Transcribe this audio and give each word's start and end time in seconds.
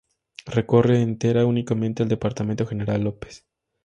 Recorre 0.47 1.03
entera 1.03 1.41
y 1.41 1.45
únicamente 1.45 2.01
el 2.01 2.09
Departamento 2.09 2.65
General 2.65 2.99
López. 3.03 3.45